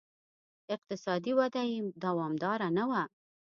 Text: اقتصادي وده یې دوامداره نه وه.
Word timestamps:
اقتصادي 0.75 1.31
وده 1.39 1.61
یې 1.71 1.77
دوامداره 2.03 2.67
نه 2.77 2.83
وه. 2.89 3.03